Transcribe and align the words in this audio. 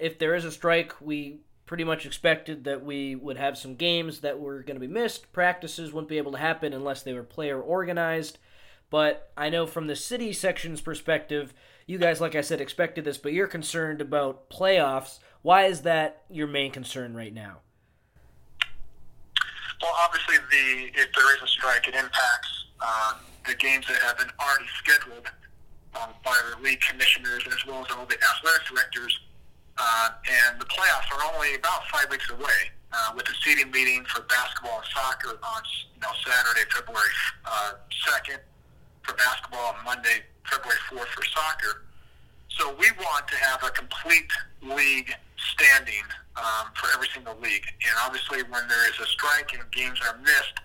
if 0.00 0.18
there 0.18 0.34
is 0.34 0.44
a 0.44 0.52
strike, 0.52 0.94
we 1.00 1.40
pretty 1.66 1.84
much 1.84 2.06
expected 2.06 2.64
that 2.64 2.84
we 2.84 3.14
would 3.16 3.36
have 3.36 3.58
some 3.58 3.74
games 3.74 4.20
that 4.20 4.38
were 4.38 4.62
going 4.62 4.76
to 4.76 4.86
be 4.86 4.92
missed. 4.92 5.32
Practices 5.32 5.92
wouldn't 5.92 6.08
be 6.08 6.18
able 6.18 6.32
to 6.32 6.38
happen 6.38 6.72
unless 6.72 7.02
they 7.02 7.12
were 7.12 7.22
player 7.22 7.60
organized. 7.60 8.38
But 8.88 9.32
I 9.36 9.50
know 9.50 9.66
from 9.66 9.88
the 9.88 9.96
city 9.96 10.32
section's 10.32 10.80
perspective, 10.80 11.52
you 11.86 11.98
guys, 11.98 12.20
like 12.20 12.36
I 12.36 12.40
said, 12.40 12.60
expected 12.60 13.04
this, 13.04 13.18
but 13.18 13.32
you're 13.32 13.48
concerned 13.48 14.00
about 14.00 14.48
playoffs. 14.48 15.18
Why 15.42 15.64
is 15.64 15.82
that 15.82 16.22
your 16.30 16.46
main 16.46 16.70
concern 16.70 17.14
right 17.14 17.34
now? 17.34 17.58
Well, 19.82 19.92
obviously, 20.00 20.36
the 20.50 21.00
if 21.00 21.12
there 21.12 21.36
is 21.36 21.42
a 21.42 21.46
strike, 21.46 21.86
it 21.86 21.94
impacts 21.94 22.64
uh, 22.80 23.14
the 23.46 23.54
games 23.54 23.86
that 23.88 24.00
have 24.02 24.18
been 24.18 24.30
already 24.40 24.66
scheduled 24.78 25.26
um, 26.00 26.10
by 26.24 26.36
the 26.50 26.62
league 26.62 26.80
commissioners 26.80 27.44
as 27.46 27.66
well 27.66 27.84
as 27.84 27.90
all 27.96 28.06
the 28.06 28.16
athletic 28.16 28.66
directors. 28.68 29.20
Uh, 29.78 30.08
and 30.48 30.60
the 30.60 30.64
playoffs 30.64 31.08
are 31.12 31.34
only 31.34 31.54
about 31.54 31.86
five 31.92 32.10
weeks 32.10 32.28
away, 32.30 32.72
uh, 32.92 33.12
with 33.14 33.26
the 33.26 33.34
seeding 33.44 33.70
meeting 33.70 34.04
for 34.06 34.22
basketball 34.22 34.78
and 34.78 34.86
soccer 34.94 35.38
on 35.42 35.62
you 35.94 36.00
know 36.00 36.12
Saturday, 36.24 36.64
February 36.74 37.10
uh, 37.44 37.72
second 38.08 38.40
for 39.02 39.14
basketball, 39.14 39.74
and 39.76 39.84
Monday, 39.84 40.24
February 40.50 40.78
fourth 40.88 41.08
for 41.08 41.24
soccer. 41.24 41.84
So 42.48 42.74
we 42.78 42.86
want 42.98 43.28
to 43.28 43.36
have 43.36 43.62
a 43.64 43.70
complete 43.70 44.30
league 44.62 45.12
standing 45.36 46.04
um, 46.36 46.72
for 46.74 46.88
every 46.94 47.08
single 47.12 47.36
league. 47.40 47.64
And 47.84 47.92
obviously, 48.00 48.42
when 48.44 48.66
there 48.68 48.88
is 48.88 48.98
a 49.00 49.06
strike 49.06 49.52
and 49.52 49.70
games 49.72 50.00
are 50.08 50.16
missed, 50.18 50.60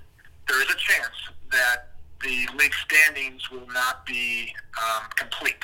there 0.48 0.62
is 0.62 0.70
a 0.70 0.78
chance 0.78 1.16
that 1.52 1.92
the 2.24 2.48
league 2.58 2.74
standings 2.86 3.50
will 3.52 3.68
not 3.74 4.06
be 4.06 4.54
um, 4.78 5.10
complete. 5.16 5.64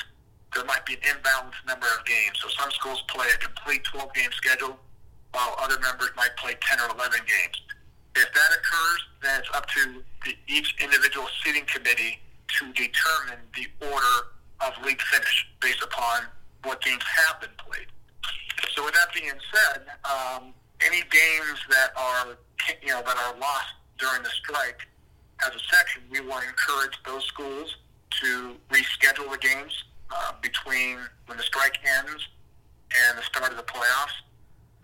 There 0.53 0.65
might 0.65 0.85
be 0.85 0.93
an 0.95 1.01
imbalanced 1.01 1.65
number 1.67 1.87
of 1.97 2.05
games. 2.05 2.39
So 2.41 2.49
some 2.49 2.71
schools 2.71 3.03
play 3.07 3.27
a 3.33 3.37
complete 3.37 3.83
12 3.83 4.13
game 4.13 4.31
schedule, 4.31 4.77
while 5.31 5.55
other 5.59 5.79
members 5.79 6.09
might 6.15 6.35
play 6.37 6.55
10 6.61 6.79
or 6.79 6.95
11 6.95 7.19
games. 7.27 7.61
If 8.15 8.33
that 8.33 8.51
occurs, 8.51 9.01
then 9.21 9.39
it's 9.39 9.49
up 9.53 9.67
to 9.67 10.01
the, 10.25 10.33
each 10.47 10.75
individual 10.81 11.27
seeding 11.43 11.65
committee 11.65 12.19
to 12.59 12.65
determine 12.73 13.43
the 13.55 13.67
order 13.85 14.33
of 14.61 14.73
league 14.83 15.01
finish 15.01 15.47
based 15.61 15.83
upon 15.83 16.21
what 16.63 16.81
games 16.81 17.03
have 17.03 17.41
been 17.41 17.53
played. 17.57 17.87
So 18.75 18.83
with 18.83 18.93
that 18.93 19.13
being 19.13 19.29
said, 19.53 19.83
um, 20.05 20.53
any 20.85 21.01
games 21.01 21.59
that 21.69 21.91
are 21.95 22.37
you 22.81 22.89
know 22.89 23.01
that 23.05 23.17
are 23.17 23.37
lost 23.39 23.73
during 23.99 24.23
the 24.23 24.29
strike, 24.29 24.81
as 25.45 25.49
a 25.49 25.59
section, 25.75 26.01
we 26.09 26.21
want 26.21 26.43
to 26.43 26.49
encourage 26.49 26.97
those 27.05 27.23
schools 27.25 27.77
to 28.21 28.55
reschedule 28.69 29.31
the 29.31 29.37
games 29.37 29.83
uh, 30.11 30.31
between 30.41 30.97
when 31.25 31.37
the 31.37 31.43
strike 31.43 31.77
ends 31.99 32.27
and 33.07 33.17
the 33.17 33.23
start 33.23 33.51
of 33.51 33.57
the 33.57 33.63
playoffs. 33.63 34.15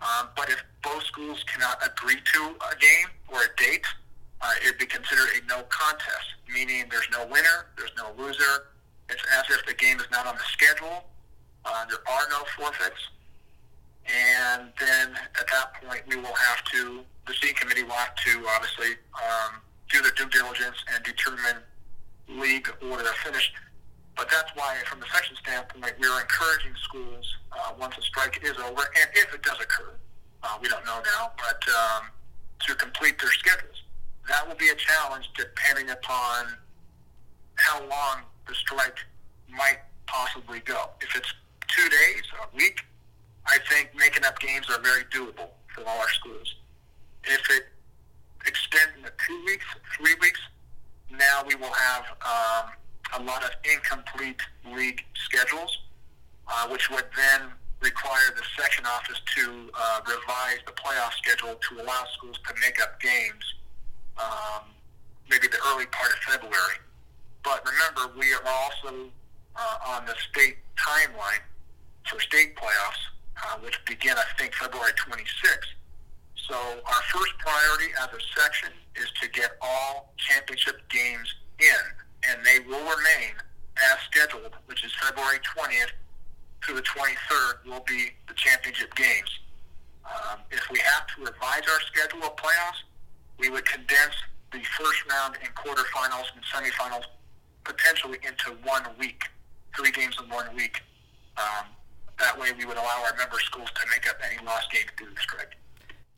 Um, 0.00 0.28
but 0.36 0.50
if 0.50 0.62
both 0.82 1.02
schools 1.04 1.42
cannot 1.44 1.78
agree 1.84 2.16
to 2.16 2.40
a 2.72 2.76
game 2.76 3.08
or 3.28 3.40
a 3.40 3.56
date, 3.56 3.86
uh, 4.40 4.52
it 4.62 4.66
would 4.66 4.78
be 4.78 4.86
considered 4.86 5.28
a 5.40 5.46
no 5.46 5.62
contest, 5.64 6.36
meaning 6.52 6.84
there's 6.90 7.08
no 7.10 7.24
winner, 7.26 7.72
there's 7.78 7.92
no 7.96 8.12
loser. 8.18 8.68
It's 9.08 9.22
as 9.32 9.44
if 9.50 9.64
the 9.66 9.74
game 9.74 9.98
is 10.00 10.06
not 10.10 10.26
on 10.26 10.36
the 10.36 10.44
schedule. 10.52 11.04
Uh, 11.64 11.84
there 11.86 11.98
are 12.06 12.28
no 12.30 12.44
forfeits. 12.56 13.08
And 14.04 14.68
then 14.78 15.16
at 15.40 15.46
that 15.48 15.74
point, 15.82 16.02
we 16.06 16.16
will 16.16 16.34
have 16.34 16.62
to, 16.72 17.00
the 17.26 17.34
seeding 17.40 17.56
committee 17.56 17.84
will 17.84 17.92
have 17.92 18.14
to 18.16 18.46
obviously 18.54 18.96
um, 19.14 19.60
do 19.90 20.02
their 20.02 20.10
due 20.12 20.28
diligence 20.28 20.76
and 20.92 21.02
determine 21.04 21.62
league 22.28 22.68
order 22.90 23.08
of 23.08 23.14
finish. 23.16 23.52
But 24.16 24.30
that's 24.30 24.50
why, 24.54 24.76
from 24.86 25.00
the 25.00 25.06
section 25.12 25.36
standpoint, 25.36 25.94
we're 25.98 26.20
encouraging 26.20 26.74
schools 26.82 27.26
uh, 27.52 27.72
once 27.78 27.96
the 27.96 28.02
strike 28.02 28.40
is 28.42 28.56
over, 28.58 28.82
and 29.00 29.08
if 29.14 29.34
it 29.34 29.42
does 29.42 29.58
occur, 29.60 29.92
uh, 30.42 30.58
we 30.62 30.68
don't 30.68 30.84
know 30.84 31.00
now, 31.04 31.32
but 31.36 31.62
um, 31.68 32.08
to 32.66 32.74
complete 32.74 33.18
their 33.20 33.32
schedules. 33.32 33.82
That 34.28 34.46
will 34.48 34.54
be 34.54 34.68
a 34.68 34.74
challenge 34.74 35.28
depending 35.36 35.90
upon 35.90 36.46
how 37.56 37.80
long 37.80 38.22
the 38.46 38.54
strike 38.54 38.98
might 39.48 39.78
possibly 40.06 40.60
go. 40.60 40.90
If 41.00 41.14
it's 41.16 41.32
two 41.68 41.88
days, 41.88 42.22
a 42.42 42.56
week, 42.56 42.80
I 43.46 43.58
think 43.70 43.90
making 43.96 44.24
up 44.24 44.38
games 44.38 44.68
are 44.70 44.80
very 44.80 45.04
doable 45.04 45.48
for 45.74 45.82
all 45.86 45.98
our 45.98 46.08
schools. 46.10 46.54
If 47.24 47.40
it 47.50 47.64
extends 48.46 48.96
into 48.96 49.12
two 49.26 49.44
weeks, 49.44 49.64
three 49.96 50.14
weeks, 50.20 50.40
now 51.10 51.42
we 51.46 51.54
will 51.54 51.72
have 51.72 52.04
um, 52.22 52.70
a 53.18 53.22
lot 53.22 53.44
of 53.44 53.50
incomplete 53.64 54.40
league 54.74 55.04
schedules, 55.14 55.78
uh, 56.48 56.68
which 56.68 56.90
would 56.90 57.06
then 57.16 57.52
require 57.80 58.32
the 58.36 58.42
section 58.58 58.84
office 58.86 59.20
to 59.36 59.70
uh, 59.74 60.00
revise 60.06 60.58
the 60.66 60.72
playoff 60.72 61.12
schedule 61.12 61.54
to 61.68 61.82
allow 61.82 62.04
schools 62.16 62.38
to 62.46 62.54
make 62.60 62.80
up 62.80 63.00
games 63.00 63.44
um, 64.18 64.62
maybe 65.28 65.46
the 65.48 65.58
early 65.68 65.86
part 65.86 66.10
of 66.12 66.18
February. 66.18 66.78
But 67.42 67.64
remember, 67.64 68.18
we 68.18 68.32
are 68.32 68.42
also 68.46 69.10
uh, 69.56 69.76
on 69.86 70.06
the 70.06 70.14
state 70.30 70.56
timeline 70.78 71.44
for 72.08 72.20
state 72.20 72.56
playoffs, 72.56 73.02
uh, 73.42 73.58
which 73.62 73.78
begin, 73.86 74.14
I 74.16 74.24
think, 74.38 74.54
February 74.54 74.92
26th. 74.92 75.72
So 76.48 76.54
our 76.54 77.02
first 77.12 77.32
priority 77.38 77.92
as 78.00 78.08
a 78.08 78.40
section 78.40 78.70
is 78.96 79.10
to 79.22 79.28
get 79.28 79.56
all 79.60 80.12
championship 80.16 80.80
games 80.88 81.34
in, 81.58 81.84
and 82.30 82.44
they 82.44 82.60
will 82.60 82.82
remain 82.82 83.34
as 83.76 83.98
scheduled, 84.10 84.52
which 84.66 84.84
is 84.84 84.92
February 85.02 85.38
20th 85.56 85.92
to 86.66 86.74
the 86.74 86.82
23rd 86.82 87.66
will 87.66 87.84
be 87.86 88.10
the 88.28 88.34
championship 88.34 88.94
games. 88.94 89.40
Um, 90.04 90.40
if 90.50 90.62
we 90.70 90.78
have 90.80 91.06
to 91.08 91.24
revise 91.24 91.62
our 91.70 91.80
schedule 91.92 92.24
of 92.24 92.36
playoffs, 92.36 92.84
we 93.38 93.48
would 93.50 93.64
condense 93.64 94.14
the 94.52 94.60
first 94.78 95.04
round 95.10 95.36
and 95.42 95.54
quarterfinals 95.54 96.26
and 96.34 96.44
semifinals 96.44 97.04
potentially 97.64 98.18
into 98.22 98.56
one 98.62 98.82
week, 98.98 99.24
three 99.76 99.90
games 99.90 100.16
in 100.22 100.28
one 100.28 100.54
week. 100.54 100.82
Um, 101.36 101.66
that 102.18 102.38
way, 102.38 102.52
we 102.56 102.64
would 102.64 102.76
allow 102.76 103.02
our 103.04 103.16
member 103.16 103.38
schools 103.40 103.68
to 103.74 103.80
make 103.90 104.08
up 104.08 104.16
any 104.24 104.44
lost 104.46 104.70
games 104.70 104.90
due 104.96 105.06
to 105.06 105.14
the 105.14 105.20
strike. 105.20 105.56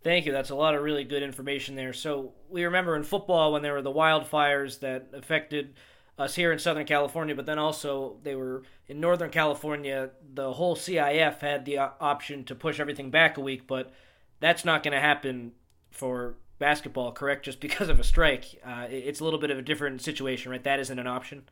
Thank 0.03 0.27
you. 0.27 0.33
That's 0.33 0.50
a 0.50 0.55
lot 0.55 0.75
of 0.75 0.83
really 0.83 1.05
good 1.05 1.22
information 1.22 1.75
there. 1.75 1.93
So 1.93 2.33
we 2.49 2.65
remember 2.65 2.97
in 2.97 3.03
football 3.03 3.53
when 3.53 3.62
there 3.62 3.72
were 3.72 3.83
the 3.83 3.93
wildfires 3.93 4.81
that 4.81 5.09
affected 5.15 5.75
us 6.19 6.34
here 6.34 6.50
in 6.50 6.59
Southern 6.59 6.87
California, 6.87 7.34
but 7.34 7.47
then 7.47 7.59
also 7.59 8.16
they 8.22 8.34
were 8.34 8.62
in 8.88 9.00
Northern 9.00 9.31
California. 9.31 10.10
The 10.34 10.54
whole 10.54 10.77
CIF 10.77 11.41
had 11.41 11.65
the 11.65 11.78
option 11.78 12.44
to 12.44 12.54
push 12.54 12.81
everything 12.81 13.10
back 13.10 13.37
a 13.37 13.41
week, 13.41 13.66
but 13.66 13.93
that's 14.41 14.65
not 14.65 14.82
going 14.82 14.93
to 14.93 15.00
happen 15.00 15.53
for 15.91 16.37
basketball, 16.59 17.12
correct? 17.12 17.44
Just 17.44 17.60
because 17.60 17.88
of 17.88 18.00
a 18.00 18.04
strike, 18.04 18.60
uh, 18.65 18.87
it's 18.88 19.21
a 19.21 19.25
little 19.25 19.38
bit 19.38 19.50
of 19.50 19.59
a 19.59 19.62
different 19.62 20.00
situation, 20.00 20.50
right? 20.50 20.62
That 20.65 20.81
isn't 20.81 20.99
an 20.99 21.06
option. 21.06 21.44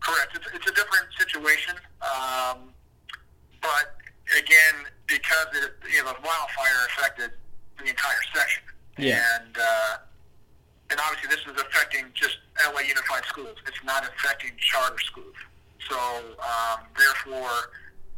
Correct. 0.00 0.36
It's, 0.36 0.46
it's 0.54 0.70
a 0.70 0.74
different 0.74 1.08
situation, 1.18 1.74
um, 2.02 2.72
but 3.60 3.96
again, 4.38 4.86
because 5.06 5.46
it, 5.54 5.72
you 5.90 6.02
know, 6.04 6.12
the 6.12 6.26
wildfire 6.26 6.86
affected 6.88 7.30
the 7.78 7.88
entire 7.88 8.22
section, 8.34 8.62
yeah. 8.98 9.24
and 9.34 9.56
uh, 9.56 9.96
and 10.90 11.00
obviously 11.00 11.34
this 11.34 11.40
is 11.46 11.60
affecting 11.60 12.04
just 12.14 12.38
LA 12.74 12.80
Unified 12.80 13.21
Schools. 13.32 13.56
It's 13.66 13.82
not 13.84 14.04
affecting 14.04 14.52
charter 14.58 14.98
schools. 15.00 15.34
So 15.88 15.96
um, 15.96 16.84
therefore, 16.96 17.72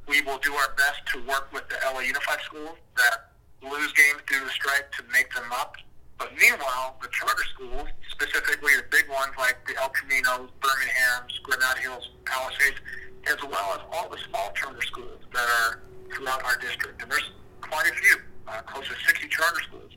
we 0.09 0.21
will 0.23 0.39
do 0.39 0.53
our 0.55 0.75
best 0.77 1.07
to 1.13 1.23
work 1.27 1.53
with 1.53 1.69
the 1.69 1.77
LA 1.87 2.01
Unified 2.01 2.41
Schools 2.43 2.77
that 2.97 3.31
lose 3.63 3.93
games 3.95 4.21
due 4.27 4.41
to 4.41 4.51
strike 4.51 4.91
to 4.99 5.03
make 5.13 5.33
them 5.33 5.51
up. 5.53 5.77
But 6.19 6.31
meanwhile, 6.39 6.97
the 7.01 7.09
charter 7.09 7.45
schools, 7.55 7.89
specifically 8.11 8.77
the 8.77 8.85
big 8.91 9.09
ones 9.09 9.33
like 9.39 9.57
the 9.67 9.75
El 9.81 9.91
Caminos, 9.91 10.51
Birmingham's, 10.61 11.39
Granada 11.43 11.81
Hills, 11.81 12.11
Palisades, 12.27 12.79
as 13.27 13.37
well 13.43 13.75
as 13.75 13.81
all 13.93 14.09
the 14.09 14.19
small 14.29 14.53
charter 14.53 14.83
schools 14.83 15.19
that 15.33 15.47
are 15.47 15.81
throughout 16.15 16.45
our 16.45 16.57
district, 16.59 17.03
and 17.03 17.11
there's 17.11 17.31
quite 17.61 17.91
a 17.91 17.95
few, 17.95 18.17
uh, 18.47 18.61
close 18.63 18.87
to 18.87 18.95
60 19.07 19.29
charter 19.29 19.61
schools, 19.67 19.93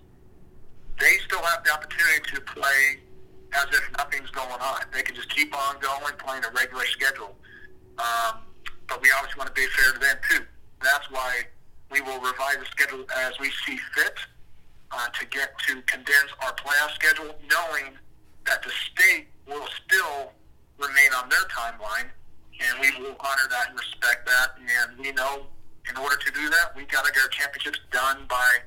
they 1.00 1.18
still 1.26 1.42
have 1.42 1.64
the 1.64 1.72
opportunity 1.72 2.22
to 2.34 2.42
play 2.42 3.00
as 3.54 3.66
if 3.72 3.92
nothing's 3.98 4.30
going 4.32 4.62
on. 4.62 4.82
They 4.94 5.02
can 5.02 5.16
just 5.16 5.30
keep 5.30 5.56
on 5.56 5.80
going, 5.80 6.14
playing 6.18 6.44
a 6.44 6.52
regular 6.52 6.86
schedule. 6.86 7.36
Um, 7.98 8.40
but 8.88 9.02
we 9.02 9.10
obviously 9.18 9.40
want 9.40 9.54
to 9.54 9.60
be 9.60 9.68
fair 9.68 9.94
to 9.94 10.00
them, 10.00 10.18
too. 10.30 10.44
That's 10.82 11.10
why 11.12 11.44
we 11.92 12.02
will 12.02 12.20
revise 12.20 12.58
the 12.60 12.66
schedule 12.72 13.06
as 13.18 13.34
we 13.40 13.52
see 13.66 13.78
fit 13.96 14.16
uh, 14.92 15.08
to 15.20 15.26
get 15.28 15.58
to 15.68 15.82
condense 15.84 16.32
our 16.44 16.54
playoff 16.54 16.92
schedule, 16.94 17.36
knowing 17.50 17.98
that 18.46 18.64
the 18.64 18.70
state 18.70 19.28
will 19.48 19.68
still 19.86 20.32
remain 20.78 21.12
on 21.18 21.30
their 21.30 21.44
timeline, 21.50 22.08
and 22.60 22.80
we 22.80 22.92
will 23.02 23.16
honor 23.20 23.48
that 23.50 23.70
and 23.70 23.80
respect 23.80 24.26
that. 24.28 24.56
And 24.60 25.00
we 25.00 25.12
know 25.12 25.48
in 25.90 25.98
order 25.98 26.16
to 26.18 26.32
do 26.32 26.50
that, 26.50 26.76
we 26.76 26.84
got 26.86 27.06
to 27.06 27.12
get 27.12 27.24
our 27.24 27.30
championships 27.30 27.80
done 27.92 28.26
by 28.30 28.58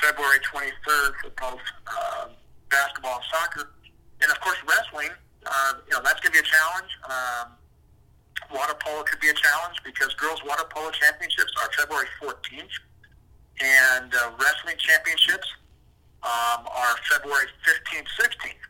February 0.00 0.38
23rd 0.40 1.12
for 1.22 1.30
both 1.40 1.60
uh, 1.86 2.28
basketball 2.70 3.16
and 3.16 3.24
soccer. 3.30 3.70
And 4.20 4.30
of 4.30 4.40
course, 4.40 4.58
wrestling, 4.66 5.10
uh, 5.46 5.72
you 5.86 5.92
know, 5.94 6.02
that's 6.02 6.20
going 6.20 6.32
to 6.34 6.38
be 6.38 6.42
a 6.42 6.50
challenge. 6.50 6.90
Um, 7.06 7.46
water 8.52 8.74
polo 8.82 9.02
could 9.04 9.20
be 9.20 9.28
a 9.28 9.34
challenge 9.34 9.76
because 9.84 10.12
girls 10.14 10.40
water 10.44 10.64
polo 10.70 10.90
championships 10.90 11.52
are 11.62 11.70
February 11.72 12.06
14th, 12.22 12.74
and 13.60 14.14
uh, 14.14 14.30
wrestling 14.38 14.76
championships 14.78 15.46
um, 16.22 16.66
are 16.66 16.94
February 17.10 17.46
15th, 17.66 18.08
16th. 18.18 18.64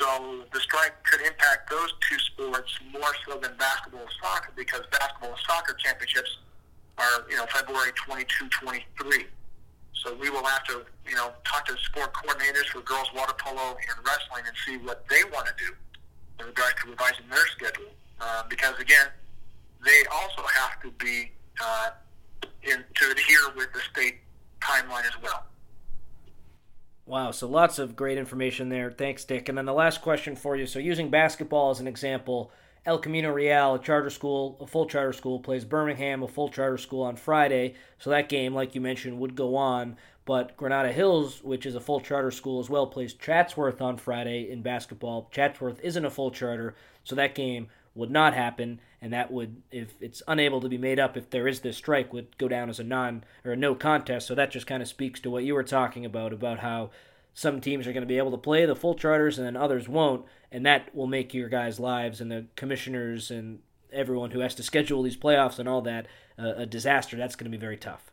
So 0.00 0.44
the 0.52 0.60
strike 0.60 0.96
could 1.04 1.20
impact 1.20 1.70
those 1.70 1.92
two 2.08 2.18
sports 2.18 2.72
more 2.92 3.12
so 3.26 3.36
than 3.38 3.56
basketball 3.58 4.00
and 4.00 4.10
soccer 4.22 4.52
because 4.56 4.80
basketball 4.90 5.30
and 5.30 5.40
soccer 5.46 5.74
championships 5.74 6.38
are, 6.96 7.24
you 7.28 7.36
know, 7.36 7.46
February 7.46 7.92
22, 7.96 8.48
23. 8.48 9.26
So 9.94 10.14
we 10.14 10.30
will 10.30 10.44
have 10.44 10.64
to, 10.64 10.84
you 11.08 11.14
know, 11.14 11.32
talk 11.44 11.66
to 11.66 11.76
sport 11.78 12.12
coordinators 12.14 12.66
for 12.72 12.80
girls 12.80 13.08
water 13.14 13.34
polo 13.38 13.76
and 13.76 14.06
wrestling 14.06 14.44
and 14.46 14.56
see 14.66 14.78
what 14.84 15.04
they 15.08 15.22
want 15.24 15.46
to 15.46 15.52
do 15.58 15.74
in 16.40 16.46
regards 16.46 16.74
to 16.82 16.90
revising 16.90 17.28
their 17.30 17.46
schedule. 17.48 17.90
Uh, 18.20 18.44
because 18.48 18.78
again, 18.78 19.08
they 19.84 20.02
also 20.12 20.42
have 20.54 20.80
to 20.82 20.90
be 20.92 21.30
uh, 21.62 21.90
in, 22.62 22.84
to 22.94 23.10
adhere 23.10 23.54
with 23.56 23.72
the 23.72 23.80
state 23.92 24.16
timeline 24.60 25.06
as 25.06 25.22
well. 25.22 25.44
Wow, 27.06 27.32
so 27.32 27.48
lots 27.48 27.78
of 27.78 27.96
great 27.96 28.18
information 28.18 28.68
there. 28.68 28.90
Thanks, 28.90 29.24
Dick. 29.24 29.48
And 29.48 29.58
then 29.58 29.64
the 29.64 29.72
last 29.72 30.00
question 30.00 30.36
for 30.36 30.54
you. 30.54 30.66
So, 30.66 30.78
using 30.78 31.10
basketball 31.10 31.70
as 31.70 31.80
an 31.80 31.88
example, 31.88 32.52
El 32.86 32.98
Camino 32.98 33.30
Real, 33.30 33.74
a 33.74 33.78
charter 33.78 34.08
school, 34.08 34.56
a 34.60 34.66
full 34.66 34.86
charter 34.86 35.12
school, 35.12 35.38
plays 35.38 35.64
Birmingham, 35.64 36.22
a 36.22 36.28
full 36.28 36.48
charter 36.48 36.78
school 36.78 37.02
on 37.02 37.16
Friday. 37.16 37.74
So 37.98 38.08
that 38.10 38.30
game, 38.30 38.54
like 38.54 38.74
you 38.74 38.80
mentioned, 38.80 39.18
would 39.18 39.36
go 39.36 39.54
on. 39.56 39.96
But 40.24 40.56
Granada 40.56 40.92
Hills, 40.92 41.42
which 41.42 41.66
is 41.66 41.74
a 41.74 41.80
full 41.80 42.00
charter 42.00 42.30
school 42.30 42.58
as 42.60 42.70
well, 42.70 42.86
plays 42.86 43.12
Chatsworth 43.12 43.82
on 43.82 43.96
Friday 43.96 44.50
in 44.50 44.62
basketball. 44.62 45.28
Chatsworth 45.30 45.80
isn't 45.82 46.04
a 46.04 46.10
full 46.10 46.30
charter, 46.30 46.74
so 47.04 47.14
that 47.16 47.34
game 47.34 47.68
would 47.94 48.10
not 48.10 48.32
happen, 48.32 48.80
and 49.02 49.12
that 49.12 49.30
would, 49.32 49.62
if 49.70 49.94
it's 50.00 50.22
unable 50.28 50.60
to 50.60 50.68
be 50.68 50.78
made 50.78 51.00
up, 51.00 51.16
if 51.16 51.28
there 51.30 51.48
is 51.48 51.60
this 51.60 51.76
strike, 51.76 52.12
would 52.12 52.38
go 52.38 52.48
down 52.48 52.70
as 52.70 52.78
a 52.78 52.84
non 52.84 53.24
or 53.44 53.52
a 53.52 53.56
no 53.56 53.74
contest. 53.74 54.26
So 54.26 54.34
that 54.36 54.52
just 54.52 54.66
kind 54.66 54.82
of 54.82 54.88
speaks 54.88 55.20
to 55.20 55.30
what 55.30 55.44
you 55.44 55.54
were 55.54 55.64
talking 55.64 56.04
about 56.04 56.32
about 56.32 56.60
how 56.60 56.90
some 57.34 57.60
teams 57.60 57.86
are 57.86 57.92
going 57.92 58.02
to 58.02 58.06
be 58.06 58.18
able 58.18 58.30
to 58.32 58.38
play 58.38 58.66
the 58.66 58.76
full 58.76 58.94
charters 58.94 59.38
and 59.38 59.46
then 59.46 59.56
others 59.56 59.88
won't, 59.88 60.24
and 60.50 60.66
that 60.66 60.94
will 60.94 61.06
make 61.06 61.32
your 61.32 61.48
guys' 61.48 61.80
lives 61.80 62.20
and 62.20 62.30
the 62.30 62.46
commissioners 62.56 63.30
and 63.30 63.60
everyone 63.92 64.30
who 64.30 64.40
has 64.40 64.54
to 64.54 64.62
schedule 64.62 65.02
these 65.02 65.16
playoffs 65.16 65.58
and 65.58 65.68
all 65.68 65.82
that 65.82 66.06
uh, 66.38 66.54
a 66.56 66.66
disaster. 66.66 67.16
That's 67.16 67.36
going 67.36 67.50
to 67.50 67.56
be 67.56 67.60
very 67.60 67.76
tough. 67.76 68.10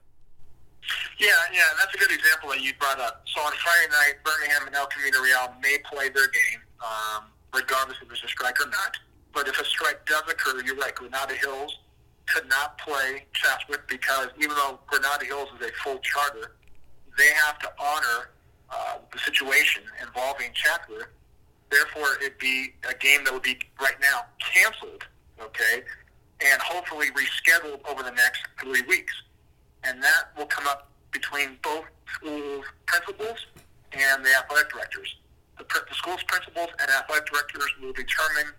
Yeah, 1.20 1.28
yeah, 1.52 1.64
that's 1.78 1.94
a 1.94 1.98
good 1.98 2.12
example 2.12 2.50
that 2.50 2.62
you 2.62 2.72
brought 2.80 3.00
up. 3.00 3.24
So 3.34 3.42
on 3.42 3.52
Friday 3.54 3.92
night, 3.92 4.24
Birmingham 4.24 4.68
and 4.68 4.76
El 4.76 4.88
Camino 4.88 5.22
Real 5.22 5.54
may 5.62 5.78
play 5.84 6.10
their 6.10 6.28
game, 6.28 6.62
um, 6.80 7.26
regardless 7.54 7.98
if 8.02 8.08
there's 8.08 8.24
a 8.24 8.28
strike 8.28 8.62
or 8.62 8.70
not. 8.70 8.98
But 9.34 9.48
if 9.48 9.60
a 9.60 9.66
strike 9.66 10.06
does 10.06 10.24
occur, 10.30 10.62
you're 10.64 10.76
right. 10.76 10.96
Granada 10.96 11.34
Hills 11.34 11.80
could 12.28 12.48
not 12.48 12.78
play 12.78 13.26
Chatsworth 13.34 13.88
because 13.88 14.30
even 14.38 14.56
though 14.56 14.80
Granada 14.88 15.26
Hills 15.26 15.50
is 15.60 15.68
a 15.68 15.72
full 15.84 15.98
charter, 16.00 16.56
they 17.18 17.32
have 17.46 17.60
to 17.60 17.72
honor 17.80 18.30
uh, 18.70 18.98
the 19.12 19.20
situation 19.20 19.84
involving 20.02 20.52
Chatsworth. 20.54 21.08
Therefore, 21.70 22.18
it'd 22.22 22.38
be 22.38 22.74
a 22.90 22.94
game 22.96 23.24
that 23.26 23.34
would 23.34 23.44
be 23.44 23.60
right 23.82 24.00
now 24.02 24.26
canceled, 24.40 25.04
okay, 25.42 25.84
and 26.42 26.62
hopefully 26.62 27.08
rescheduled 27.12 27.80
over 27.90 28.04
the 28.04 28.12
next 28.12 28.44
three 28.62 28.82
weeks. 28.84 29.14
And 29.84 30.02
that 30.02 30.30
will 30.38 30.46
come 30.46 30.68
up 30.68 30.90
between 31.12 31.58
both 31.64 31.86
schools' 32.16 32.66
principals 32.86 33.46
and 33.94 34.24
the 34.24 34.30
athletic 34.38 34.72
directors. 34.72 35.16
The, 35.58 35.64
the 35.64 35.96
school's 35.96 36.24
principals 36.24 36.70
and 36.80 36.90
athletic 36.90 37.28
directors 37.28 37.70
will 37.82 37.94
determine 37.94 38.54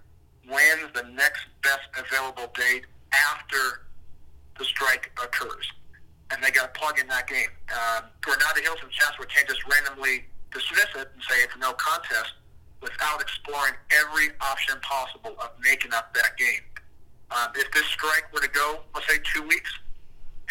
when's 0.49 0.93
the 0.95 1.05
next 1.15 1.47
best 1.63 1.89
available 1.97 2.53
date 2.55 2.85
after 3.13 3.87
the 4.59 4.65
strike 4.65 5.11
occurs. 5.23 5.71
And 6.31 6.43
they 6.43 6.51
got 6.51 6.75
to 6.75 6.79
plug 6.79 6.99
in 6.99 7.07
that 7.09 7.27
game. 7.27 7.49
Um, 7.73 8.05
Granada 8.21 8.61
Hills 8.61 8.79
and 8.83 8.91
Chatsworth 8.93 9.29
can't 9.29 9.49
just 9.49 9.65
randomly 9.67 10.25
dismiss 10.53 10.89
it 10.97 11.09
and 11.13 11.23
say 11.29 11.37
it's 11.43 11.57
no 11.59 11.73
contest 11.73 12.35
without 12.81 13.21
exploring 13.21 13.75
every 13.91 14.29
option 14.41 14.77
possible 14.83 15.35
of 15.41 15.51
making 15.63 15.93
up 15.93 16.15
that 16.15 16.37
game. 16.37 16.63
Um, 17.31 17.53
if 17.57 17.71
this 17.73 17.85
strike 17.87 18.33
were 18.33 18.41
to 18.41 18.49
go, 18.49 18.81
let's 18.95 19.09
say, 19.09 19.19
two 19.35 19.43
weeks, 19.43 19.71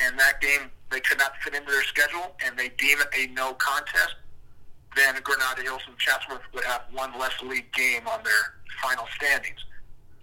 and 0.03 0.17
that 0.19 0.41
game 0.41 0.69
they 0.89 0.99
could 0.99 1.17
not 1.17 1.33
fit 1.43 1.53
into 1.53 1.71
their 1.71 1.83
schedule, 1.83 2.35
and 2.45 2.57
they 2.57 2.69
deem 2.77 2.99
it 2.99 3.07
a 3.17 3.27
no 3.33 3.53
contest, 3.53 4.15
then 4.95 5.15
Granada 5.23 5.61
Hills 5.61 5.81
and 5.87 5.97
Chatsworth 5.97 6.41
would 6.53 6.63
have 6.63 6.83
one 6.91 7.17
less 7.19 7.33
league 7.43 7.71
game 7.73 8.07
on 8.07 8.23
their 8.23 8.57
final 8.81 9.05
standings 9.15 9.59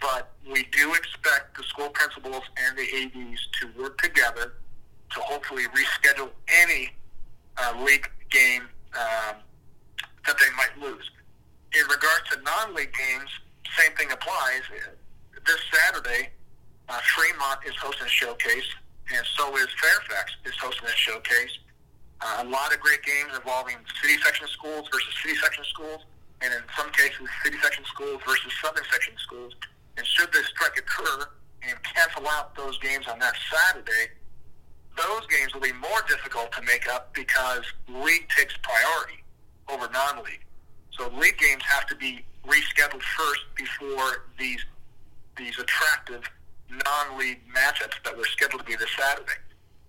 but 0.05 0.33
we 0.53 0.65
do 0.65 0.93
expect 0.93 1.56
the 1.56 1.62
school 1.65 1.89
principals 1.89 2.43
and 2.59 2.77
the 2.77 2.83
ADs 2.83 3.49
to 3.61 3.81
work 3.81 3.97
together 3.99 4.53
to 5.14 5.20
hopefully 5.20 5.64
reschedule 5.75 6.31
any 6.62 6.90
uh, 7.56 7.72
league 7.84 8.11
game 8.31 8.62
um, 8.94 9.37
that 10.26 10.37
they 10.38 10.50
might 10.56 10.75
lose. 10.81 11.11
In 11.75 11.82
regards 11.87 12.28
to 12.32 12.40
non-league 12.43 12.93
games, 12.93 13.31
same 13.78 13.93
thing 13.96 14.11
applies. 14.12 14.62
This 15.46 15.61
Saturday, 15.72 16.31
uh, 16.88 17.00
Fremont 17.14 17.61
is 17.66 17.75
hosting 17.76 18.06
a 18.06 18.11
showcase, 18.11 18.69
and 19.14 19.25
so 19.37 19.56
is 19.56 19.69
Fairfax 19.81 20.32
is 20.44 20.55
hosting 20.61 20.87
a 20.87 20.96
showcase. 20.96 21.58
Uh, 22.20 22.44
a 22.46 22.49
lot 22.49 22.72
of 22.72 22.81
great 22.81 23.02
games 23.02 23.32
involving 23.34 23.76
city 24.02 24.17
section 24.22 24.46
schools 24.49 24.88
versus 24.93 25.12
city 25.22 25.37
section 25.37 25.64
schools, 25.64 26.00
and 26.40 26.52
in 26.55 26.60
some 26.76 26.90
cases, 26.93 27.28
city 27.43 27.56
section 27.62 27.84
schools 27.84 28.20
versus 28.26 28.52
southern 28.62 28.84
section 28.90 29.14
schools. 29.19 29.52
And 29.96 30.06
should 30.06 30.32
this 30.32 30.46
strike 30.46 30.76
occur 30.78 31.26
and 31.62 31.76
cancel 31.82 32.26
out 32.28 32.55
those 32.56 32.78
games 32.78 33.06
on 33.08 33.19
that 33.19 33.34
Saturday, 33.50 34.12
those 34.96 35.26
games 35.26 35.52
will 35.55 35.61
be 35.61 35.73
more 35.73 36.02
difficult 36.08 36.52
to 36.52 36.62
make 36.62 36.88
up 36.88 37.12
because 37.14 37.64
league 37.88 38.29
takes 38.37 38.55
priority 38.62 39.23
over 39.69 39.88
non-league. 39.93 40.44
So 40.93 41.08
league 41.08 41.38
games 41.38 41.62
have 41.64 41.87
to 41.88 41.96
be 41.96 42.25
rescheduled 42.46 43.02
first 43.02 43.41
before 43.56 44.26
these 44.38 44.64
these 45.37 45.58
attractive 45.58 46.23
non-league 46.70 47.41
matchups 47.52 48.00
that 48.05 48.17
were 48.17 48.25
scheduled 48.26 48.61
to 48.61 48.67
be 48.67 48.76
this 48.76 48.91
Saturday. 48.96 49.32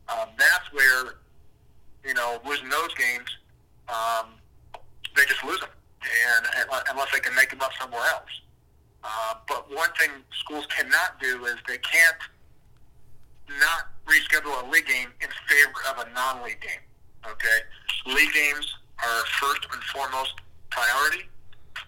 Um, 0.09 0.29
that's 0.37 0.71
where 0.71 1.15
you 2.03 2.13
know 2.13 2.39
losing 2.45 2.69
those 2.69 2.93
games, 2.95 3.29
um, 3.89 4.33
they 5.15 5.25
just 5.25 5.43
lose 5.43 5.59
them, 5.59 5.69
and 6.01 6.45
unless 6.89 7.11
they 7.13 7.19
can 7.19 7.35
make 7.35 7.49
them 7.49 7.61
up 7.61 7.71
somewhere 7.79 8.01
else. 8.13 8.41
Uh, 9.03 9.35
but 9.47 9.69
one 9.71 9.89
thing 9.99 10.09
schools 10.39 10.65
cannot 10.75 11.19
do 11.21 11.45
is 11.45 11.55
they 11.67 11.77
can't 11.77 12.17
not 13.49 13.91
reschedule 14.05 14.63
a 14.63 14.69
league 14.69 14.87
game 14.87 15.09
in 15.21 15.29
favor 15.47 15.79
of 15.89 16.05
a 16.05 16.13
non-league 16.13 16.61
game. 16.61 16.83
Okay, 17.25 17.59
league 18.05 18.33
games 18.33 18.73
are 19.03 19.25
first 19.41 19.65
and 19.71 19.81
foremost 19.83 20.33
priority, 20.69 21.25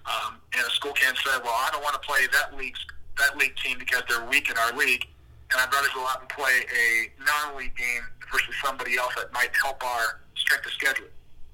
um, 0.06 0.42
and 0.54 0.66
a 0.66 0.70
school 0.72 0.94
can't 0.94 1.18
say, 1.18 1.32
"Well, 1.44 1.54
I 1.54 1.70
don't 1.72 1.84
want 1.84 1.94
to 1.94 2.06
play 2.08 2.28
that 2.28 2.56
league's 2.56 2.84
that 3.18 3.38
league 3.38 3.56
team 3.58 3.78
because 3.80 4.04
they're 4.08 4.26
weak 4.26 4.50
in 4.50 4.58
our 4.58 4.72
league, 4.74 5.08
and 5.52 5.62
I'd 5.62 5.74
rather 5.74 5.90
go 5.94 6.06
out 6.08 6.22
and 6.22 6.30
play 6.30 6.66
a 6.74 7.12
non-league 7.24 7.76
game 7.76 8.04
versus 8.32 8.56
somebody 8.64 8.98
else 8.98 9.14
that 9.16 9.34
might 9.34 9.56
help 9.56 9.84
our 9.84 10.22
strength 10.36 10.66
of 10.66 10.72
schedule." 10.74 11.08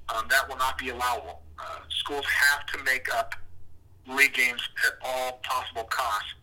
Um, 0.09 0.27
that 0.29 0.47
will 0.47 0.57
not 0.57 0.77
be 0.77 0.89
allowable. 0.89 1.41
Uh, 1.57 1.79
schools 1.89 2.25
have 2.25 2.65
to 2.67 2.83
make 2.83 3.13
up 3.13 3.35
league 4.07 4.33
games 4.33 4.61
at 4.85 4.93
all 5.01 5.39
possible 5.43 5.85
costs 5.85 6.33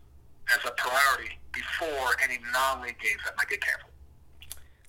as 0.54 0.64
a 0.64 0.73
priority 0.73 1.38
before 1.52 2.16
any 2.23 2.38
non-league 2.52 2.99
games 2.99 3.21
that 3.25 3.35
might 3.37 3.49
get 3.49 3.61
canceled. 3.61 3.90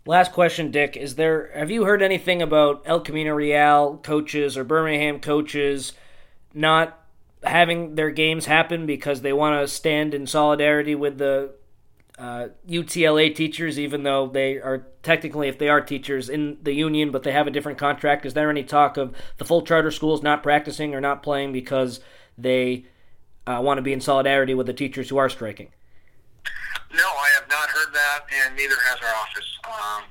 Last 0.06 0.32
question, 0.32 0.72
Dick. 0.72 0.98
Is 0.98 1.16
there 1.16 1.52
have 1.54 1.70
you 1.70 1.86
heard 1.86 2.02
anything 2.02 2.42
about 2.42 2.82
El 2.86 3.02
Camino 3.02 3.34
Real 3.34 4.00
coaches 4.04 4.58
or 4.58 4.64
Birmingham 4.64 5.20
coaches 5.20 5.94
not 6.54 6.98
having 7.44 7.96
their 7.96 8.10
games 8.10 8.46
happen 8.46 8.86
because 8.86 9.22
they 9.22 9.34
want 9.34 9.62
to 9.62 9.68
stand 9.68 10.14
in 10.14 10.26
solidarity 10.28 10.96
with 10.96 11.18
the 11.18 11.54
uh, 12.18 12.50
UTLA 12.68 13.34
teachers, 13.34 13.80
even 13.80 14.04
though 14.04 14.28
they 14.28 14.58
are 14.58 14.88
technically, 15.02 15.48
if 15.48 15.58
they 15.58 15.70
are 15.70 15.82
teachers 15.82 16.30
in 16.30 16.58
the 16.62 16.74
union, 16.74 17.12
but 17.12 17.24
they 17.24 17.32
have 17.32 17.48
a 17.48 17.52
different 17.52 17.78
contract? 17.78 18.26
Is 18.26 18.34
there 18.34 18.50
any 18.50 18.64
talk 18.64 18.98
of 18.98 19.16
the 19.38 19.46
full 19.46 19.64
charter 19.64 19.92
schools 19.92 20.22
not 20.22 20.44
practicing 20.44 20.94
or 20.94 21.02
not 21.02 21.24
playing 21.24 21.52
because 21.52 22.00
they 22.38 22.86
uh, 23.48 23.60
want 23.62 23.78
to 23.78 23.82
be 23.82 23.94
in 23.94 24.02
solidarity 24.02 24.54
with 24.54 24.68
the 24.68 24.74
teachers 24.74 25.10
who 25.10 25.18
are 25.18 25.30
striking. 25.30 25.70
No, 26.94 27.08
I 27.08 27.30
have 27.40 27.48
not 27.48 27.70
heard 27.70 27.94
that, 27.94 28.20
and 28.44 28.56
neither 28.56 28.76
has 28.76 29.00
our 29.00 29.16
office. 29.16 29.48
Um, 29.64 30.04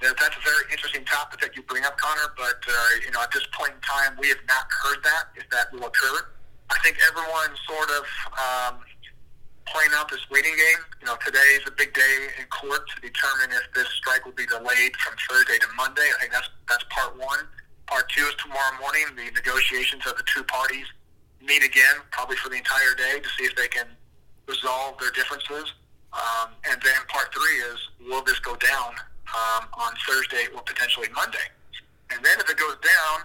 that's 0.00 0.36
a 0.36 0.42
very 0.42 0.66
interesting 0.70 1.04
topic 1.04 1.40
that 1.40 1.54
you 1.56 1.62
bring 1.62 1.84
up, 1.84 1.96
Connor. 1.98 2.34
But 2.36 2.62
uh, 2.66 2.72
you 3.04 3.10
know, 3.10 3.22
at 3.22 3.30
this 3.30 3.46
point 3.52 3.74
in 3.74 3.82
time, 3.82 4.18
we 4.18 4.28
have 4.28 4.42
not 4.48 4.66
heard 4.82 5.02
that 5.04 5.30
if 5.36 5.48
that 5.50 5.72
will 5.72 5.86
occur. 5.86 6.26
I 6.70 6.78
think 6.82 6.96
everyone's 7.06 7.58
sort 7.68 7.90
of 7.90 8.04
um, 8.38 8.74
playing 9.66 9.90
out 9.94 10.10
this 10.10 10.22
waiting 10.30 10.54
game. 10.54 10.82
You 11.00 11.06
know, 11.06 11.16
today 11.24 11.58
is 11.58 11.66
a 11.66 11.74
big 11.74 11.94
day 11.94 12.14
in 12.38 12.46
court 12.50 12.82
to 12.94 12.96
determine 13.02 13.54
if 13.54 13.66
this 13.74 13.86
strike 13.98 14.24
will 14.24 14.38
be 14.38 14.46
delayed 14.46 14.96
from 14.98 15.14
Thursday 15.28 15.58
to 15.58 15.68
Monday. 15.76 16.06
I 16.16 16.20
think 16.20 16.32
that's 16.32 16.50
that's 16.68 16.84
part 16.90 17.18
one. 17.18 17.46
Part 17.86 18.08
two 18.10 18.24
is 18.26 18.34
tomorrow 18.42 18.78
morning. 18.80 19.06
The 19.14 19.30
negotiations 19.30 20.06
of 20.06 20.16
the 20.16 20.24
two 20.34 20.42
parties 20.44 20.86
meet 21.44 21.62
again, 21.64 22.00
probably 22.10 22.36
for 22.36 22.48
the 22.48 22.56
entire 22.56 22.94
day, 22.96 23.20
to 23.20 23.28
see 23.38 23.44
if 23.44 23.54
they 23.56 23.68
can 23.68 23.86
resolve 24.46 24.98
their 24.98 25.10
differences. 25.10 25.72
Um, 26.12 26.50
and 26.70 26.80
then 26.82 27.00
part 27.08 27.32
three 27.32 27.56
is 27.72 27.78
will 28.08 28.22
this 28.22 28.38
go 28.40 28.54
down 28.56 28.94
um, 29.32 29.66
on 29.74 29.92
Thursday 30.06 30.46
or 30.54 30.62
potentially 30.62 31.08
Monday? 31.14 31.46
And 32.10 32.22
then 32.24 32.36
if 32.38 32.48
it 32.50 32.56
goes 32.58 32.76
down, 32.82 33.24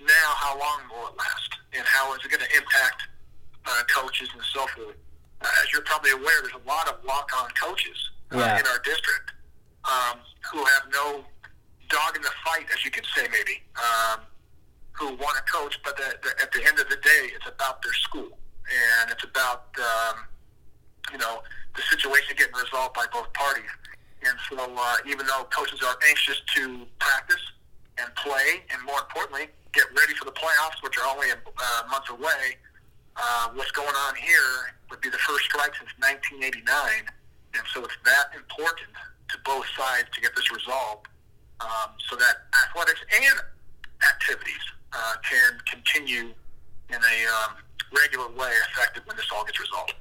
now 0.00 0.28
how 0.36 0.58
long 0.58 0.80
will 0.90 1.08
it 1.08 1.16
last? 1.16 1.50
And 1.72 1.84
how 1.86 2.12
is 2.14 2.20
it 2.24 2.30
going 2.30 2.44
to 2.44 2.56
impact 2.56 3.02
uh, 3.66 3.82
coaches 3.88 4.28
and 4.34 4.42
so 4.52 4.66
forth? 4.76 4.96
Uh, 5.40 5.48
as 5.62 5.72
you're 5.72 5.82
probably 5.82 6.10
aware, 6.10 6.42
there's 6.42 6.54
a 6.62 6.68
lot 6.68 6.88
of 6.88 6.96
walk-on 7.06 7.48
coaches 7.60 7.96
uh, 8.32 8.38
Yeah. 8.38 8.60
in 8.60 8.66
our 8.66 8.78
district 8.84 9.32
um, 9.84 10.18
who 10.52 10.58
have 10.58 10.92
no 10.92 11.24
dog 11.88 12.16
in 12.16 12.22
the 12.22 12.32
fight, 12.44 12.66
as 12.72 12.84
you 12.84 12.90
could 12.90 13.06
say, 13.16 13.26
maybe, 13.32 13.62
um, 13.76 14.20
who 15.00 15.16
want 15.16 15.34
to 15.40 15.44
coach, 15.50 15.80
but 15.82 15.96
the, 15.96 16.14
the, 16.22 16.30
at 16.42 16.52
the 16.52 16.60
end 16.60 16.78
of 16.78 16.88
the 16.88 16.96
day, 16.96 17.32
it's 17.34 17.48
about 17.48 17.82
their 17.82 17.94
school 17.94 18.36
and 18.70 19.10
it's 19.10 19.24
about 19.24 19.66
um, 19.78 20.24
you 21.12 21.18
know 21.18 21.42
the 21.76 21.82
situation 21.82 22.34
getting 22.36 22.54
resolved 22.54 22.94
by 22.94 23.06
both 23.12 23.32
parties. 23.32 23.70
And 24.20 24.36
so, 24.50 24.58
uh, 24.60 24.96
even 25.08 25.24
though 25.26 25.48
coaches 25.48 25.80
are 25.80 25.96
anxious 26.08 26.42
to 26.56 26.84
practice 26.98 27.40
and 27.96 28.12
play, 28.16 28.60
and 28.68 28.82
more 28.84 29.00
importantly, 29.00 29.48
get 29.72 29.84
ready 29.96 30.12
for 30.12 30.26
the 30.26 30.36
playoffs, 30.36 30.82
which 30.82 30.98
are 30.98 31.08
only 31.08 31.30
a 31.30 31.38
uh, 31.40 31.88
month 31.88 32.10
away, 32.10 32.58
uh, 33.16 33.48
what's 33.54 33.70
going 33.70 33.96
on 34.08 34.14
here 34.16 34.76
would 34.90 35.00
be 35.00 35.08
the 35.08 35.22
first 35.24 35.44
strike 35.44 35.72
since 35.78 35.88
1989, 36.04 36.60
and 37.54 37.64
so 37.72 37.80
it's 37.84 37.96
that 38.04 38.36
important 38.36 38.92
to 39.30 39.38
both 39.46 39.64
sides 39.72 40.10
to 40.12 40.20
get 40.20 40.36
this 40.36 40.50
resolved, 40.52 41.08
um, 41.60 41.96
so 42.10 42.16
that 42.16 42.44
athletics 42.66 43.00
and 43.08 43.40
activities 44.04 44.64
uh, 44.92 45.14
can 45.28 45.58
continue 45.70 46.32
in 46.88 46.96
a 46.96 47.46
um, 47.46 47.56
regular 47.96 48.28
way, 48.28 48.52
effective 48.72 49.02
when 49.06 49.16
this 49.16 49.26
all 49.34 49.44
gets 49.44 49.60
resolved. 49.60 49.94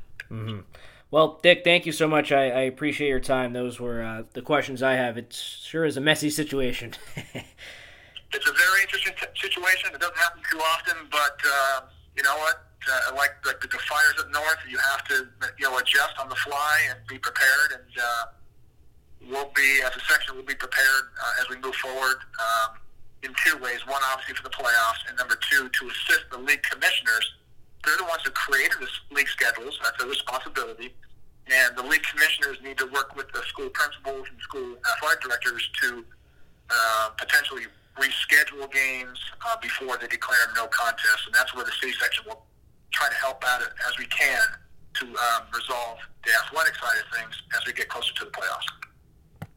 Well, 1.12 1.40
Dick, 1.42 1.64
thank 1.64 1.88
you 1.88 1.92
so 1.92 2.08
much. 2.08 2.32
I, 2.32 2.50
I 2.50 2.62
appreciate 2.62 3.10
your 3.10 3.20
time. 3.20 3.54
Those 3.54 3.80
were 3.80 4.04
uh, 4.04 4.24
the 4.34 4.44
questions 4.44 4.84
I 4.84 4.94
have. 4.94 5.18
It 5.18 5.34
sure 5.34 5.84
is 5.84 5.98
a 5.98 6.02
messy 6.02 6.30
situation. 6.30 6.94
it's 7.16 8.48
a 8.48 8.54
very 8.54 8.82
interesting 8.84 9.14
t- 9.20 9.42
situation. 9.42 9.90
It 9.94 10.00
doesn't 10.00 10.18
happen 10.18 10.42
too 10.52 10.60
often, 10.60 11.08
but 11.10 11.40
uh, 11.48 11.82
you 12.16 12.22
know 12.22 12.38
what? 12.38 12.62
Uh, 12.88 13.16
like 13.16 13.32
like 13.46 13.60
the, 13.60 13.68
the 13.68 13.78
fires 13.90 14.14
up 14.20 14.32
north, 14.32 14.58
you 14.70 14.78
have 14.78 15.04
to 15.06 15.28
you 15.58 15.66
know 15.66 15.78
adjust 15.80 16.14
on 16.20 16.30
the 16.30 16.36
fly 16.36 16.80
and 16.92 17.00
be 17.08 17.18
prepared. 17.18 17.72
And 17.74 17.92
uh, 18.00 18.26
we'll 19.32 19.52
be 19.56 19.82
as 19.84 19.96
a 19.96 20.00
section, 20.02 20.36
we'll 20.36 20.46
be 20.46 20.56
prepared 20.56 21.10
uh, 21.26 21.42
as 21.42 21.50
we 21.50 21.58
move 21.58 21.76
forward 21.76 22.18
um, 22.40 22.78
in 23.24 23.34
two 23.46 23.58
ways. 23.58 23.86
One, 23.88 24.02
obviously, 24.12 24.36
for 24.36 24.44
the 24.44 24.56
playoffs, 24.56 25.04
and 25.08 25.18
number 25.18 25.38
two, 25.50 25.70
to 25.70 25.82
assist 25.88 26.30
the 26.32 26.38
league 26.38 26.64
commissioners. 26.64 27.34
They're 27.86 27.98
the 27.98 28.04
ones 28.04 28.22
who 28.24 28.32
created 28.32 28.78
the 28.80 29.16
league 29.16 29.28
schedules. 29.28 29.80
That's 29.84 29.98
their 29.98 30.08
responsibility. 30.08 30.94
And 31.48 31.76
the 31.76 31.84
league 31.84 32.04
commissioners 32.04 32.58
need 32.62 32.78
to 32.78 32.86
work 32.88 33.16
with 33.16 33.32
the 33.32 33.42
school 33.48 33.70
principals 33.70 34.28
and 34.30 34.40
school 34.42 34.78
athletic 34.96 35.22
directors 35.22 35.68
to 35.82 36.06
uh, 36.70 37.10
potentially 37.18 37.64
reschedule 37.98 38.72
games 38.72 39.18
uh, 39.46 39.58
before 39.62 39.98
they 39.98 40.08
declare 40.08 40.40
no 40.56 40.68
contest, 40.68 41.26
and 41.26 41.34
that's 41.34 41.54
where 41.56 41.66
the 41.66 41.72
city 41.82 41.94
section 42.00 42.24
will 42.28 42.46
try 42.92 43.10
to 43.10 43.16
help 43.16 43.44
out 43.48 43.62
as 43.62 43.98
we 43.98 44.06
can 44.06 44.40
to 44.96 45.06
um, 45.06 45.44
resolve 45.54 45.98
the 46.26 46.32
athletic 46.46 46.76
side 46.76 46.98
of 47.00 47.18
things 47.18 47.34
as 47.58 47.66
we 47.66 47.74
get 47.74 47.90
closer 47.90 48.14
to 48.16 48.26
the 48.26 48.32
playoffs. 48.32 48.68